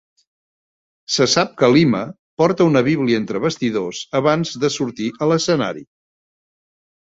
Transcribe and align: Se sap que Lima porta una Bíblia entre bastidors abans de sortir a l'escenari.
Se 1.15 1.27
sap 1.33 1.51
que 1.59 1.69
Lima 1.73 1.99
porta 2.43 2.67
una 2.71 2.83
Bíblia 2.89 3.21
entre 3.23 3.43
bastidors 3.45 4.01
abans 4.23 4.57
de 4.67 4.73
sortir 4.79 5.13
a 5.27 5.31
l'escenari. 5.35 5.89